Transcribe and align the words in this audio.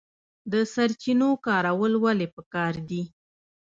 د 0.51 0.53
سرچینو 0.73 1.29
کارول 1.45 1.93
ولې 2.03 2.27
پکار 2.35 2.73
دي؟ 2.89 3.01